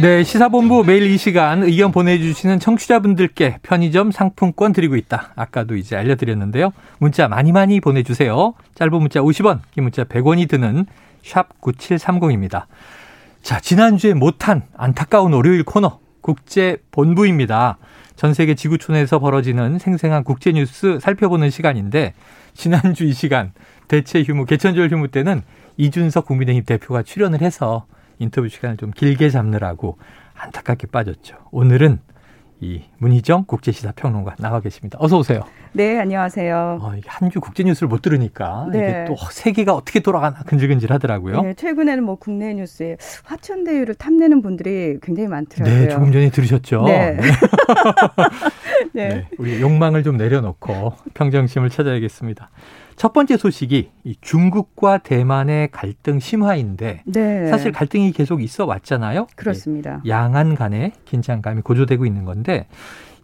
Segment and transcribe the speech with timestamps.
[0.00, 5.32] 네, 시사본부 매일 이 시간 의견 보내주시는 청취자분들께 편의점 상품권 드리고 있다.
[5.34, 6.70] 아까도 이제 알려드렸는데요.
[6.98, 8.54] 문자 많이 많이 보내주세요.
[8.76, 10.86] 짧은 문자 50원, 긴 문자 100원이 드는
[11.24, 12.66] 샵 9730입니다.
[13.42, 17.78] 자, 지난주에 못한 안타까운 월요일 코너 국제본부입니다.
[18.14, 22.14] 전 세계 지구촌에서 벌어지는 생생한 국제뉴스 살펴보는 시간인데
[22.54, 23.50] 지난주 이 시간
[23.88, 25.42] 대체 휴무, 개천절 휴무 때는
[25.76, 27.86] 이준석 국민의힘 대표가 출연을 해서
[28.18, 29.98] 인터뷰 시간을 좀 길게 잡느라고
[30.34, 31.36] 안타깝게 빠졌죠.
[31.50, 31.98] 오늘은
[32.60, 34.98] 이 문희정 국제시사 평론가 나와 계십니다.
[35.00, 35.42] 어서 오세요.
[35.72, 36.78] 네, 안녕하세요.
[36.80, 38.78] 어, 이게 한주 국제 뉴스를 못 들으니까 네.
[38.78, 41.42] 이게 또 세계가 어떻게 돌아가나 근질근질하더라고요.
[41.42, 45.80] 네, 최근에는 뭐 국내 뉴스에 화천 대유를 탐내는 분들이 굉장히 많더라고요.
[45.80, 46.82] 네, 조금 전에 들으셨죠?
[46.82, 47.12] 네.
[47.12, 47.22] 네.
[48.92, 49.08] 네.
[49.08, 52.50] 네, 우리 욕망을 좀 내려놓고 평정심을 찾아야겠습니다.
[52.98, 57.46] 첫 번째 소식이 이 중국과 대만의 갈등 심화인데 네.
[57.46, 59.28] 사실 갈등이 계속 있어 왔잖아요.
[59.36, 60.02] 그렇습니다.
[60.04, 62.66] 예, 양안 간의 긴장감이 고조되고 있는 건데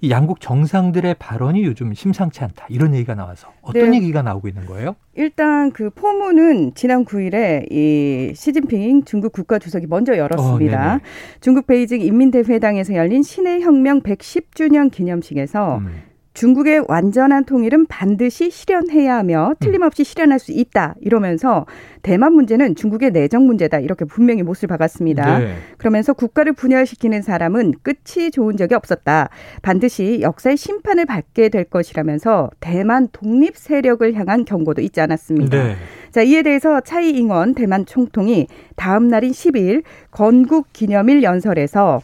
[0.01, 3.97] 이 양국 정상들의 발언이 요즘 심상치 않다 이런 얘기가 나와서 어떤 네.
[3.97, 4.95] 얘기가 나오고 있는 거예요?
[5.15, 10.97] 일단 그 포문은 지난 9일에 이 시진핑 중국 국가주석이 먼저 열었습니다.
[10.97, 11.01] 어.
[11.41, 16.14] 중국 베이징 인민대회당에서 열린 신의 혁명 110주년 기념식에서 음.
[16.35, 21.65] 중국의 완전한 통일은 반드시 실현해야 하며 틀림없이 실현할 수 있다 이러면서
[22.03, 25.39] 대만 문제는 중국의 내정 문제다 이렇게 분명히 못을 박았습니다.
[25.39, 25.55] 네.
[25.79, 29.31] 그러면서 국가를 분열시키는 사람은 끝이 좋은 적이 없었다.
[29.63, 35.57] 반드시 역사의 심판을 받게 될 것이라면서 대만 독립 세력을 향한 경고도 잊지 않았습니다.
[35.57, 35.77] 네.
[36.11, 42.01] 자, 이에 대해서 차이 잉원 대만 총통이 다음 날인 10일 건국 기념일 연설에서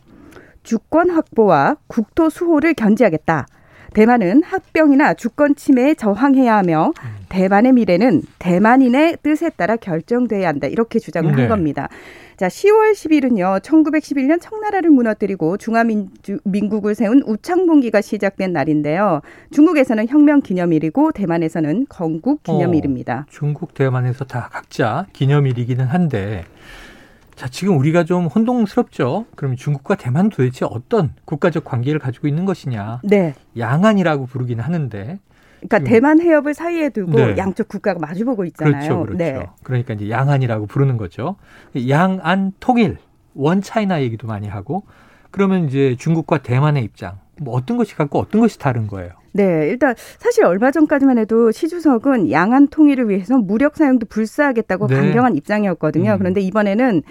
[0.62, 3.46] 주권 확보와 국토 수호를 견지하겠다.
[3.92, 6.92] 대만은 합병이나 주권 침해에 저항해야 하며
[7.28, 10.66] 대만의 미래는 대만인의 뜻에 따라 결정돼야 한다.
[10.66, 11.42] 이렇게 주장을 네.
[11.42, 11.88] 한 겁니다.
[12.36, 13.60] 자, 10월 10일은요.
[13.60, 19.20] 1911년 청나라를 무너뜨리고 중화민국을 세운 우창봉기가 시작된 날인데요.
[19.50, 23.26] 중국에서는 혁명 기념일이고 대만에서는 건국 기념일입니다.
[23.28, 26.44] 중국 대만에서 다 각자 기념일이기는 한데
[27.40, 29.24] 자 지금 우리가 좀 혼동스럽죠.
[29.34, 33.00] 그럼 중국과 대만 도대체 어떤 국가적 관계를 가지고 있는 것이냐?
[33.02, 33.32] 네.
[33.56, 35.18] 양안이라고 부르기는 하는데
[35.60, 37.36] 그러니까 지금- 대만 해협을 사이에 두고 네.
[37.38, 38.72] 양쪽 국가가 마주보고 있잖아요.
[38.74, 39.16] 그렇죠, 그렇죠.
[39.16, 39.46] 네.
[39.62, 41.36] 그러니까 이제 양안이라고 부르는 거죠.
[41.88, 42.98] 양안 통일,
[43.34, 44.82] 원 차이나 얘기도 많이 하고
[45.30, 49.12] 그러면 이제 중국과 대만의 입장 뭐 어떤 것이 같고 어떤 것이 다른 거예요.
[49.32, 54.96] 네, 일단 사실 얼마 전까지만 해도 시 주석은 양안 통일을 위해서 무력 사용도 불사하겠다고 네.
[54.96, 56.12] 강경한 입장이었거든요.
[56.12, 56.18] 음.
[56.18, 57.02] 그런데 이번에는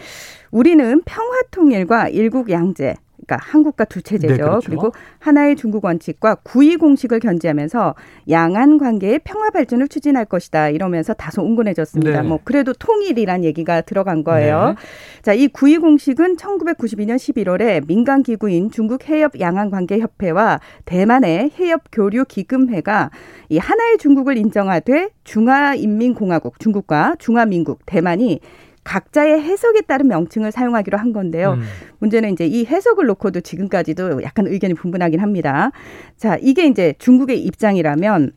[0.51, 2.95] 우리는 평화 통일과 일국 양제
[3.29, 4.33] 그러니까 한국과 두 체제죠.
[4.33, 4.65] 네, 그렇죠.
[4.65, 7.93] 그리고 하나의 중국 원칙과 구이 공식을 견지하면서
[8.29, 10.69] 양안 관계의 평화 발전을 추진할 것이다.
[10.69, 12.23] 이러면서 다소 온건해졌습니다.
[12.23, 12.27] 네.
[12.27, 14.69] 뭐 그래도 통일이란 얘기가 들어간 거예요.
[14.69, 15.21] 네.
[15.21, 21.83] 자, 이 구이 공식은 1992년 11월에 민간 기구인 중국 해협 양안 관계 협회와 대만의 해협
[21.91, 23.11] 교류 기금회가
[23.49, 28.39] 이 하나의 중국을 인정하되 중화인민공화국 중국과 중화민국 대만이
[28.83, 31.53] 각자의 해석에 따른 명칭을 사용하기로 한 건데요.
[31.53, 31.63] 음.
[31.99, 35.71] 문제는 이제 이 해석을 놓고도 지금까지도 약간 의견이 분분하긴 합니다.
[36.17, 38.33] 자, 이게 이제 중국의 입장이라면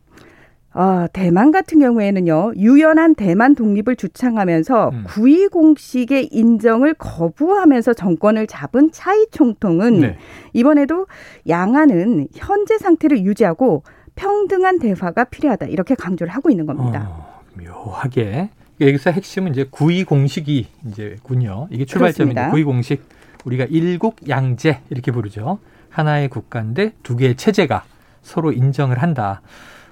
[0.75, 5.03] 어, 대만 같은 경우에는요, 유연한 대만 독립을 주창하면서 음.
[5.05, 10.17] 구이 공식의 인정을 거부하면서 정권을 잡은 차이 총통은 네.
[10.53, 11.05] 이번에도
[11.47, 13.83] 양안은 현재 상태를 유지하고
[14.15, 17.07] 평등한 대화가 필요하다 이렇게 강조를 하고 있는 겁니다.
[17.07, 18.49] 어, 묘하게
[18.87, 21.67] 여기서 핵심은 이제 구이 공식이 이제 군요.
[21.71, 22.49] 이게 출발점인데.
[22.49, 23.03] 구이 공식
[23.45, 25.59] 우리가 일국 양제 이렇게 부르죠.
[25.89, 27.83] 하나의 국가인데 두 개의 체제가
[28.21, 29.41] 서로 인정을 한다.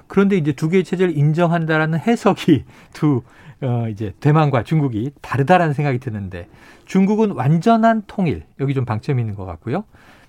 [0.07, 3.21] 그런데 이제 두 개의 체제를 인정한다라는 해석이 두
[3.61, 6.47] 어, 이제 대만과 중국이 다르다라는 생각이 드는데
[6.85, 9.83] 중국은 완전한 통일 여기 좀 방점이 있는 것 같고요.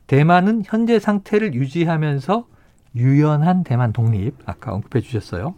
[0.06, 2.46] 대만은 현재 상태를 유지하면서
[2.94, 5.54] 유연한 대만 독립 아까 언급해 주셨어요.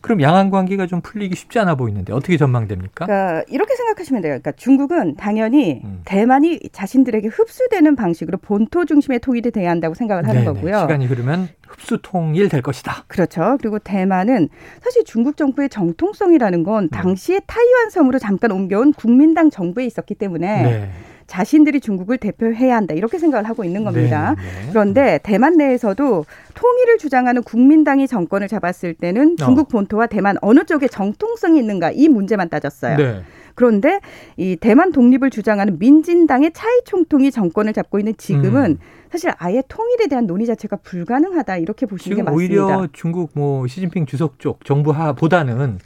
[0.00, 3.06] 그럼 양안 관계가 좀 풀리기 쉽지 않아 보이는데 어떻게 전망됩니까?
[3.06, 4.30] 그러니까 이렇게 생각하시면 돼요.
[4.32, 6.02] 그러니까 중국은 당연히 음.
[6.04, 10.80] 대만이 자신들에게 흡수되는 방식으로 본토 중심의 통일이 돼야 한다고 생각을 하는 네네, 거고요.
[10.80, 13.04] 시간이 흐르면 흡수 통일 될 것이다.
[13.08, 13.56] 그렇죠.
[13.60, 14.48] 그리고 대만은
[14.82, 16.64] 사실 중국 정부의 정통성이라는 음.
[16.64, 20.90] 건 당시에 타이완 섬으로 잠깐 옮겨온 국민당 정부에 있었기 때문에 네.
[21.28, 24.34] 자신들이 중국을 대표해야 한다 이렇게 생각을 하고 있는 겁니다.
[24.36, 24.68] 네, 네.
[24.70, 31.60] 그런데 대만 내에서도 통일을 주장하는 국민당이 정권을 잡았을 때는 중국 본토와 대만 어느 쪽에 정통성이
[31.60, 32.96] 있는가 이 문제만 따졌어요.
[32.96, 33.22] 네.
[33.54, 34.00] 그런데
[34.36, 38.78] 이 대만 독립을 주장하는 민진당의 차이 총통이 정권을 잡고 있는 지금은 음.
[39.10, 42.54] 사실 아예 통일에 대한 논의 자체가 불가능하다 이렇게 보시는 게 맞습니다.
[42.66, 45.78] 오히려 중국 뭐 시진핑 주석 쪽 정부 하보다는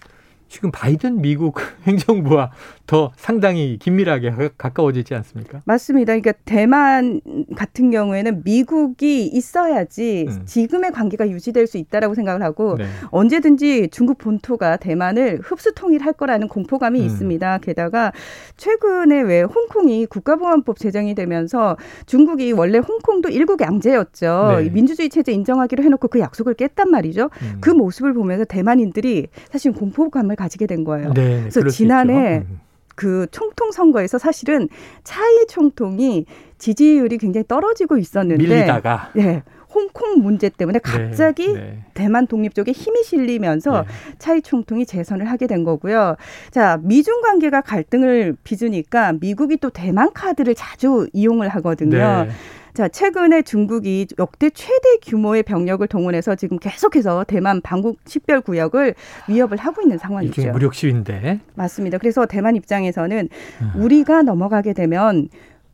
[0.53, 1.57] 지금 바이든 미국
[1.89, 2.51] 행정부와
[2.87, 5.63] 더 상당히 긴밀하게 가- 가까워지지 않습니까?
[5.65, 6.13] 맞습니다.
[6.13, 7.23] 그러니까 대만
[7.57, 10.43] 같은 경우에는 미국이 있어야지 음.
[10.45, 12.85] 지금의 관계가 유지될 수 있다라고 생각을 하고 네.
[13.11, 17.07] 언제든지 중국 본토가 대만을 흡수 통일할 거라는 공포감이 음.
[17.07, 17.59] 있습니다.
[17.59, 18.13] 게다가
[18.59, 24.57] 최근에 왜 홍콩이 국가보안법 제정이 되면서 중국이 원래 홍콩도 일국 양제였죠.
[24.59, 24.69] 네.
[24.69, 27.31] 민주주의 체제 인정하기로 해놓고 그 약속을 깼단 말이죠.
[27.41, 27.59] 음.
[27.63, 31.13] 그 모습을 보면서 대만인들이 사실 공포감을 가지게 된 거예요.
[31.15, 32.39] 네, 그래서 지난해.
[32.39, 32.61] 음.
[32.95, 34.69] 그 총통 선거에서 사실은
[35.03, 36.27] 차이 총통이
[36.59, 39.43] 지지율이 굉장히 떨어지고 있었는데 밀리다가 네,
[39.75, 41.85] 홍콩 문제 때문에 갑자기 네, 네.
[41.95, 43.89] 대만 독립 쪽에 힘이 실리면서 네.
[44.19, 46.17] 차이 총통이 재선을 하게 된 거고요.
[46.51, 52.27] 자, 미중 관계가 갈등을 빚으니까 미국이 또 대만 카드를 자주 이용을 하거든요.
[52.73, 52.75] 네.
[52.75, 58.95] 자, 최근에 중국이 역대 최대 규모의 병력을 동원해서 지금 계속해서 대만 방북 식별 구역을
[59.29, 60.53] 위협을 하고 있는 상황이죠.
[60.53, 61.99] 무력 시위인데 맞습니다.
[61.99, 63.29] 그래서 대만 입장에서는
[63.61, 63.73] 음.
[63.77, 65.29] 우리가 넘어가게 되면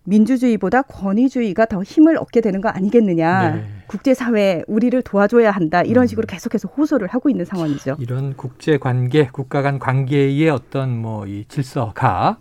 [0.04, 3.50] 민주주의보다 권위주의가 더 힘을 얻게 되는 거 아니겠느냐.
[3.56, 3.64] 네.
[3.88, 5.82] 국제사회 우리를 도와줘야 한다.
[5.82, 6.06] 이런 음.
[6.06, 7.96] 식으로 계속해서 호소를 하고 있는 상황이죠.
[8.00, 12.38] 이런 국제 관계, 국가 간 관계의 어떤 뭐 이 질서가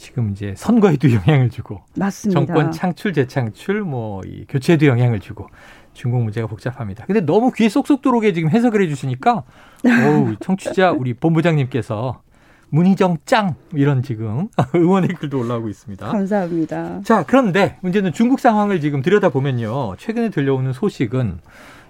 [0.00, 2.40] 지금 이제 선거에도 영향을 주고 맞습니다.
[2.40, 5.46] 정권 창출, 재창출, 뭐 이 교체에도 영향을 주고
[5.92, 7.04] 중국 문제가 복잡합니다.
[7.06, 9.44] 근데 너무 귀에 쏙쏙 들어오게 지금 해석을 해 주시니까
[9.84, 12.22] 어우, 청취자 우리 본부장님께서
[12.70, 16.06] 문희정 짱 이런 지금 응원의 글도 올라오고 있습니다.
[16.08, 17.00] 감사합니다.
[17.04, 19.96] 자, 그런데 문제는 중국 상황을 지금 들여다보면요.
[19.98, 21.40] 최근에 들려오는 소식은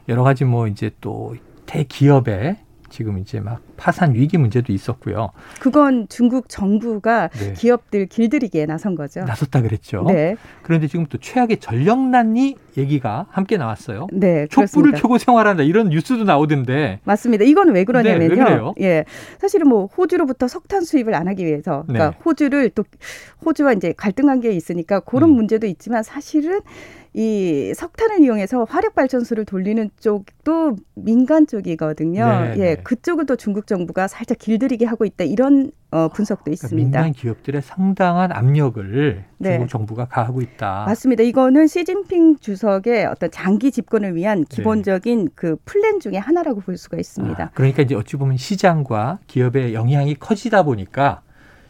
[0.08, 1.36] 여러 가지 뭐 이제 또
[1.66, 2.56] 대기업의
[2.88, 5.30] 지금 이제 막 파산 위기 문제도 있었고요.
[5.58, 7.54] 그건 중국 정부가 네.
[7.54, 9.20] 기업들 길들이기에 나선 거죠.
[9.20, 10.04] 나섰다 그랬죠.
[10.06, 14.08] 네, 그런데 지금 또 최악의 전력난이 얘기가 함께 나왔어요.
[14.12, 14.92] 네, 촛불을.
[14.92, 17.00] 켜고 생활한다 이런 뉴스도 나오던데.
[17.04, 17.44] 맞습니다.
[17.46, 18.74] 이건 왜 그러냐면요.
[18.76, 18.86] 네, 왜?
[18.86, 19.04] 예.
[19.38, 22.16] 사실은 뭐 호주로부터 석탄 수입을 안 하기 위해서 그러니까 네.
[22.22, 22.84] 호주를 또
[23.46, 25.36] 호주와 이제 갈등 관계에 있으니까 그런 음.
[25.36, 26.60] 문제도 있지만 사실은
[27.12, 32.24] 이 석탄을 이용해서 화력 발전소를 돌리는 쪽도 민간 쪽이거든요.
[32.24, 32.60] 네, 예.
[32.60, 32.76] 네.
[32.76, 36.98] 그쪽을 또 중국 정부가 살짝 길들이게 하고 있다 이런 어, 분석도 그러니까 있습니다.
[37.00, 39.50] 민간 기업들의 상당한 압력을 네.
[39.50, 40.84] 중국 정부가 가하고 있다.
[40.86, 41.22] 맞습니다.
[41.22, 47.36] 이거는 시진핑 주석의 어떤 장기 집권을 위한 기본적인 그 플랜 중에 하나라고 볼 수가 있습니다.
[47.36, 47.42] 네.
[47.44, 51.22] 아, 그러니까 이제 어찌 보면 시장과 기업의 영향이 커지다 보니까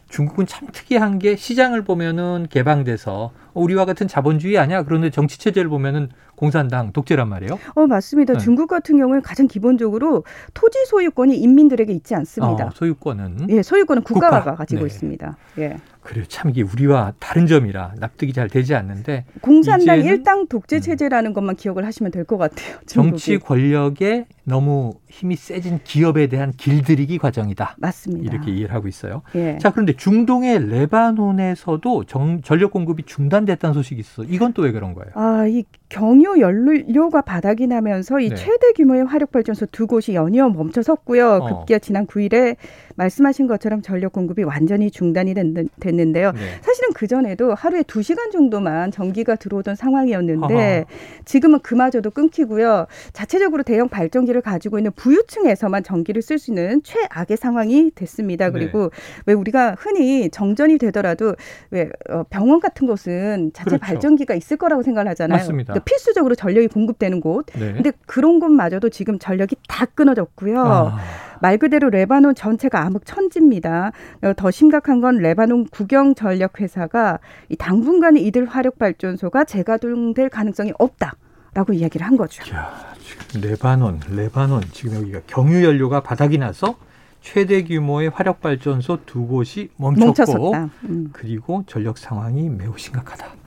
[0.08, 4.82] 중국은 참 특이한 게 시장을 보면은 개방돼서 어, 우리와 같은 자본주의 아니야?
[4.82, 7.58] 그런데 정치 체제를 보면은 공산당 독재란 말이에요.
[7.74, 8.32] 어, 맞습니다.
[8.34, 8.38] 네.
[8.38, 10.24] 중국 같은 경우는 가장 기본적으로
[10.54, 12.66] 토지 소유권이 인민들에게 있지 않습니다.
[12.66, 14.54] 어, 소유권은 예, 소유권은 국가가 국가.
[14.56, 14.86] 가지고 네.
[14.86, 15.36] 있습니다.
[15.58, 15.76] 예.
[16.00, 16.24] 그래요.
[16.28, 20.80] 참 이게 우리와 다른 점이라 납득이 잘 되지 않는데 공산당 일당 독재 음.
[20.80, 22.76] 체제라는 것만 기억을 하시면 될 것 같아요.
[22.86, 23.38] 정치 중국이.
[23.46, 27.76] 권력에 너무 힘이 세진 기업에 대한 길들이기 과정이다.
[27.78, 28.32] 맞습니다.
[28.32, 29.20] 이렇게 이해를 하고 있어요.
[29.34, 29.58] 예.
[29.58, 34.24] 자, 그런데 중동의 레바논에서도 정- 전력 공급이 중단 됐다는 소식이 있어.
[34.24, 35.10] 이건 또 왜 그런 거예요?
[35.14, 35.64] 아, 이
[35.94, 38.34] 경유 연료가 바닥이 나면서 이 네.
[38.36, 41.28] 최대 규모의 화력 발전소 두 곳이 연이어 멈춰 섰고요.
[41.42, 41.58] 어.
[41.60, 42.54] 급기야 지난 9일에
[42.94, 46.30] 말씀하신 것처럼 전력 공급이 완전히 중단이 됐- 됐는데요.
[46.32, 46.38] 네.
[46.60, 50.84] 사실은 그 전에도 하루에 두 시간 정도만 전기가 들어오던 상황이었는데.
[51.24, 52.86] 지금은 그마저도 끊기고요.
[53.12, 58.46] 자체적으로 대형 발전기를 가지고 있는 부유층에서만 전기를 쓸 수 있는 최악의 상황이 됐습니다.
[58.46, 58.52] 네.
[58.52, 58.90] 그리고
[59.26, 61.34] 왜 우리가 흔히 정전이 되더라도
[61.70, 63.80] 왜 어, 병원 같은 곳은 자체 그렇죠.
[63.84, 65.38] 발전기가 있을 거라고 생각을 하잖아요.
[65.38, 65.79] 맞습니다.
[65.80, 67.46] 그러니까 필수적으로 전력이 공급되는 곳.
[67.54, 67.72] 네.
[67.72, 70.60] 근데 그런 곳마저도 지금 전력이 다 끊어졌고요.
[70.60, 70.98] 아,
[71.40, 73.92] 말 그대로 레바논 전체가 암흑 천지입니다.
[74.22, 77.18] 어, 더 심각한 건 레바논 국영 전력 회사가
[77.48, 81.14] 이 당분간은 이들 화력 발전소가 재가동될 가능성이 없다
[81.54, 82.42] 라고 이야기를 한 거죠.
[82.54, 82.70] 야,
[83.02, 86.76] 지금 레바논, 레바논 지금 여기가 경유 연료가 바닥이 나서
[87.22, 90.54] 최대 규모의 화력 발전소 두 곳이 멈췄고.
[90.84, 91.10] 음.
[91.12, 93.39] 그리고 전력 상황이 매우 심각하다.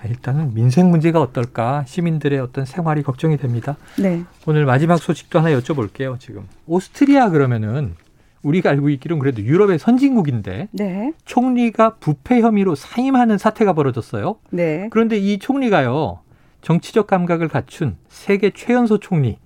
[0.00, 3.76] 아, 일단은 민생 문제가 어떨까 시민들의 어떤 생활이 걱정이 됩니다.
[3.98, 4.22] 네.
[4.46, 6.18] 오늘 마지막 소식도 하나 여쭤볼게요.
[6.20, 7.94] 지금 오스트리아 그러면은
[8.42, 11.12] 우리가 알고 있기로는 그래도 유럽의 선진국인데 네.
[11.24, 14.36] 총리가 부패 혐의로 사임하는 사태가 벌어졌어요.
[14.50, 14.88] 네.
[14.90, 16.20] 그런데 이 총리가요
[16.62, 19.38] 정치적 감각을 갖춘 세계 최연소 총리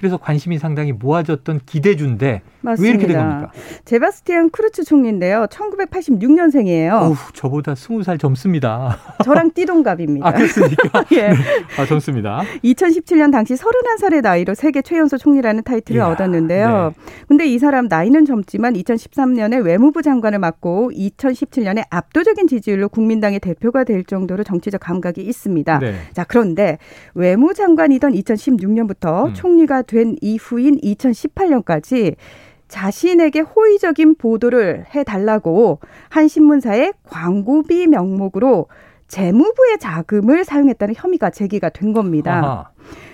[0.00, 2.82] 그래서 관심이 상당히 모아졌던 기대주인데 맞습니다.
[2.82, 3.52] 왜 이렇게 된 겁니까?
[3.84, 5.46] 제바스티안 크루츠 총리인데요.
[5.50, 6.92] 1986년생이에요.
[7.02, 8.96] 어우, 저보다 20살 젊습니다.
[9.24, 10.26] 저랑 띠동갑입니다.
[10.26, 11.04] 아, 그렇습니까?
[11.12, 11.32] 예.
[11.78, 12.42] 아, 젊습니다.
[12.64, 16.94] 2017년 당시 31살의 나이로 세계 최연소 총리라는 타이틀을 이야, 얻었는데요.
[16.96, 17.02] 네.
[17.28, 24.04] 근데 이 사람 나이는 젊지만 2013년에 외무부 장관을 맡고 2017년에 압도적인 지지율로 국민당의 대표가 될
[24.04, 25.78] 정도로 정치적 감각이 있습니다.
[25.78, 25.94] 네.
[26.14, 26.78] 자, 그런데
[27.12, 29.34] 외무장관이던 2016년부터 음.
[29.34, 32.14] 총리가 된 이후인 2018년까지
[32.68, 38.68] 자신에게 호의적인 보도를 해달라고 한 신문사의 광고비 명목으로
[39.08, 42.32] 재무부의 자금을 사용했다는 혐의가 제기가 된 겁니다.
[42.36, 42.70] 아하.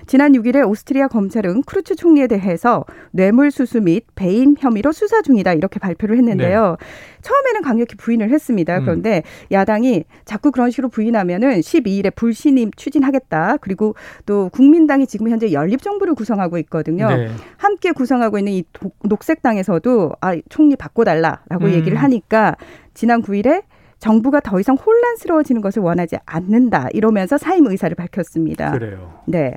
[0.06, 6.16] 지난 6일에 오스트리아 검찰은 크루츠 총리에 대해서 뇌물수수 및 배임 혐의로 수사 중이다 이렇게 발표를
[6.16, 6.76] 했는데요.
[7.22, 8.78] 처음에는 강력히 부인을 했습니다.
[8.78, 8.84] 음.
[8.84, 13.56] 그런데 야당이 자꾸 그런 식으로 부인하면은 12일에 불신임 추진하겠다.
[13.60, 13.94] 그리고
[14.26, 17.08] 또 국민당이 지금 현재 연립 정부를 구성하고 있거든요.
[17.08, 17.28] 네.
[17.56, 21.72] 함께 구성하고 있는 이 독- 녹색당에서도 아 총리 바꿔달라라고 음.
[21.72, 22.54] 얘기를 하니까
[22.94, 23.62] 지난 9일에
[23.98, 28.70] 정부가 더 이상 혼란스러워지는 것을 원하지 않는다 이러면서 사임 의사를 밝혔습니다.
[28.72, 29.14] 그래요.
[29.26, 29.56] 네.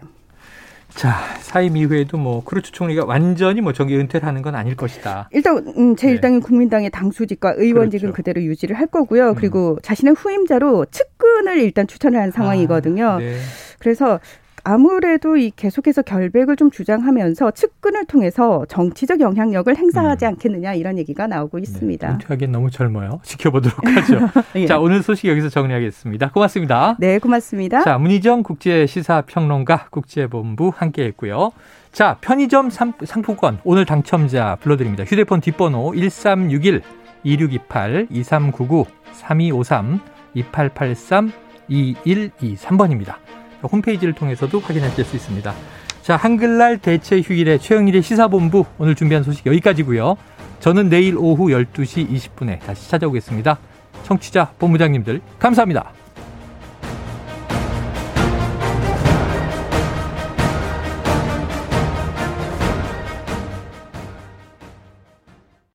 [0.95, 5.29] 자, 사임 이후에도 뭐 크루츠 총리가 완전히 뭐 정계 은퇴를 하는 건 아닐 것이다.
[5.31, 6.19] 일단 음, 네.
[6.19, 8.15] 제1당은 국민당의 당수직과 의원직은 그렇죠.
[8.15, 9.29] 그대로 유지를 할 거고요.
[9.29, 9.35] 음.
[9.35, 13.05] 그리고 자신의 후임자로 측근을 일단 추천을 한 상황이거든요.
[13.05, 13.37] 아, 네.
[13.79, 14.19] 그래서
[14.63, 20.29] 아무래도 이 계속해서 결백을 좀 주장하면서 측근을 통해서 정치적 영향력을 행사하지 음.
[20.29, 22.11] 않겠느냐 이런 얘기가 나오고 네, 있습니다.
[22.11, 23.19] 은퇴하기엔 너무 젊어요.
[23.23, 24.19] 지켜보도록 하죠.
[24.55, 24.65] 예.
[24.65, 26.31] 자, 오늘 소식 여기서 정리하겠습니다.
[26.31, 26.95] 고맙습니다.
[26.99, 27.83] 네, 고맙습니다.
[27.83, 31.51] 자, 문희정 국제시사평론가 국제본부 함께 했고요.
[31.91, 35.03] 자, 편의점 상- 상품권 오늘 당첨자 불러드립니다.
[35.03, 36.81] 휴대폰 뒷번호 1361
[37.23, 39.99] 2628 2399 3253
[40.35, 41.31] 2883
[41.69, 43.15] 2123번입니다.
[43.63, 45.53] 홈페이지를 통해서도 확인하실 수 있습니다.
[46.01, 50.15] 자, 한글날 대체 휴일의 최영일의 시사본부 오늘 준비한 소식 여기까지고요.
[50.59, 53.59] 저는 내일 오후 12시 20분에 다시 찾아오겠습니다.
[54.03, 55.98] 청취자 본부장님들 감사합니다.